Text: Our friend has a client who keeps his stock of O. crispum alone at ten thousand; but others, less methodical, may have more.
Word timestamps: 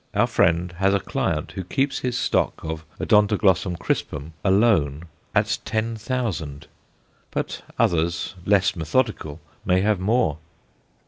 Our 0.15 0.25
friend 0.25 0.71
has 0.79 0.95
a 0.95 0.99
client 0.99 1.51
who 1.51 1.63
keeps 1.63 1.99
his 1.99 2.17
stock 2.17 2.63
of 2.63 2.83
O. 2.99 3.05
crispum 3.79 4.33
alone 4.43 5.03
at 5.35 5.59
ten 5.63 5.95
thousand; 5.95 6.65
but 7.29 7.61
others, 7.77 8.33
less 8.43 8.75
methodical, 8.75 9.39
may 9.63 9.81
have 9.81 9.99
more. 9.99 10.39